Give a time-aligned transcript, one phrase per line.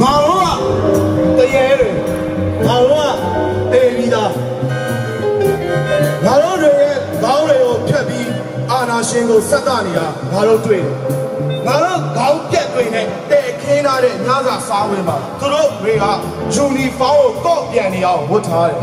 [0.00, 0.38] ငါတို့
[1.36, 1.90] ကတရေတွေ
[2.66, 3.18] ငါတို့က
[3.72, 4.32] အေးပြီးသား
[6.24, 8.28] ငါတို့တွေရဲ့ခေါင်းတွေကိုဖြတ်ပြီး
[8.70, 11.19] အာနာရှင်ကိုဆက်တာနေတာငါတို့တွေ့တယ်
[14.04, 16.04] တဲ့ညစာစားဝင်ပါသူတို့တွေက
[16.54, 18.78] ယူနီဖောင်းကိုကော့ပြန်နေအောင်ဝတ်ထားတယ်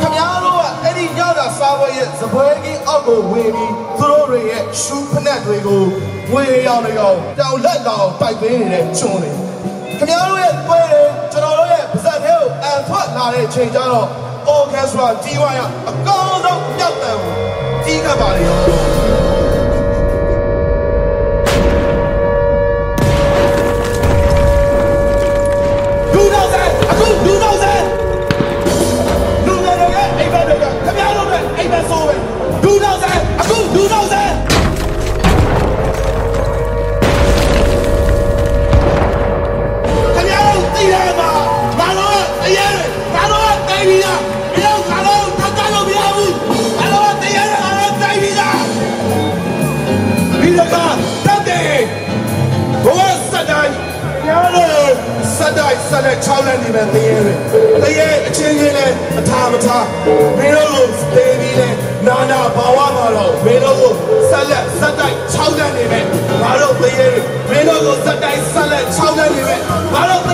[0.00, 5.82] ခမည်းတော်ကအဲ့ဒီညစာစားပွဲရဲ့စပွဲကြီးအောက်ကိုဝင်ပြီးသူတို့တွေရဲ့ရှူးဖက်တွေကို
[6.32, 9.30] ဝေရောင်နေအောင်တောင်လက်လောင်တိုက်ပေးနေတဲ့ချွန်းတွေ
[9.98, 14.08] ခင်ဗျားတို့ရဲ့ပွဲတွေကျွန်တော်တို့ရဲ့ပါဇက်ထဲကိုအန်ထွက်လာတဲ့ချိန်ကျတော့
[14.56, 17.32] orchestra ကြီးဝါရအကောင်းဆုံးမြောက်တယ်ကို
[17.84, 18.63] ကြီးကပ်ပါလေရော
[50.54, 50.76] ဒီက
[51.26, 51.80] တတ်တယ်
[52.84, 53.00] ဘဝ
[53.32, 53.74] စတိုင်း
[54.26, 54.88] ညာလို့
[55.36, 57.34] စတိုင်းစတဲ့ချောင်းနဲ့နေမဲ့တရားတွေ
[57.82, 59.86] တရားအချင်းချင်းနဲ့အထာမထား
[60.38, 61.74] မင်းတို့ကိုသေပြီးနဲ့
[62.06, 63.92] နာနာဘာဝမှာတော့မင်းတို့ကို
[64.30, 66.04] ဆက်လက်စတိုင်းချောင်းနဲ့နေမဲ့
[66.42, 69.60] ငါတို့တရားတွေမင်းတို့ကိုစတိုင်းဆက်လက်ချောင်းနဲ့နေမဲ့
[69.94, 70.33] ငါတို့တရားတွေ